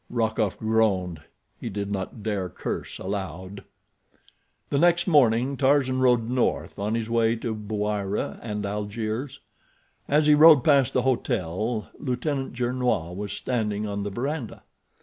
Rokoff 0.09 0.57
groaned. 0.57 1.21
He 1.59 1.69
did 1.69 1.91
not 1.91 2.23
dare 2.23 2.49
curse 2.49 2.97
aloud. 2.97 3.63
The 4.71 4.79
next 4.79 5.05
morning 5.05 5.57
Tarzan 5.57 5.99
rode 5.99 6.27
north 6.27 6.79
on 6.79 6.95
his 6.95 7.07
way 7.07 7.35
to 7.35 7.53
Bouira 7.53 8.39
and 8.41 8.65
Algiers. 8.65 9.41
As 10.07 10.25
he 10.25 10.31
had 10.33 10.41
ridden 10.41 10.61
past 10.63 10.93
the 10.93 11.03
hotel 11.03 11.87
Lieutenant 11.99 12.53
Gernois 12.53 13.13
was 13.13 13.31
standing 13.31 13.85
on 13.85 14.01
the 14.01 14.09
veranda. 14.09 14.63